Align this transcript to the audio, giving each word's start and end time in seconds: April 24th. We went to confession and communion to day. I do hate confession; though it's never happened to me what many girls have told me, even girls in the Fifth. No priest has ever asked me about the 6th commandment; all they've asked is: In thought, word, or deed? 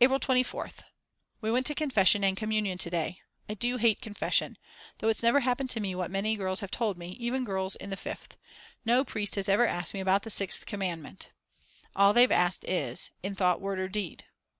April 0.00 0.20
24th. 0.20 0.82
We 1.40 1.50
went 1.50 1.66
to 1.66 1.74
confession 1.74 2.22
and 2.22 2.36
communion 2.36 2.78
to 2.78 2.88
day. 2.88 3.18
I 3.48 3.54
do 3.54 3.78
hate 3.78 4.00
confession; 4.00 4.58
though 4.98 5.08
it's 5.08 5.24
never 5.24 5.40
happened 5.40 5.70
to 5.70 5.80
me 5.80 5.92
what 5.96 6.08
many 6.08 6.36
girls 6.36 6.60
have 6.60 6.70
told 6.70 6.96
me, 6.96 7.16
even 7.18 7.44
girls 7.44 7.74
in 7.74 7.90
the 7.90 7.96
Fifth. 7.96 8.36
No 8.84 9.04
priest 9.04 9.34
has 9.34 9.48
ever 9.48 9.66
asked 9.66 9.92
me 9.92 9.98
about 9.98 10.22
the 10.22 10.30
6th 10.30 10.66
commandment; 10.66 11.30
all 11.96 12.12
they've 12.14 12.30
asked 12.30 12.64
is: 12.64 13.10
In 13.24 13.34
thought, 13.34 13.60
word, 13.60 13.80
or 13.80 13.88
deed? 13.88 14.26